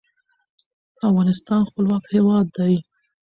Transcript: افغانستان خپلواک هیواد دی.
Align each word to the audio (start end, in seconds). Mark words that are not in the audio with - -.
افغانستان 1.09 1.61
خپلواک 1.69 2.03
هیواد 2.13 2.45
دی. 2.57 2.75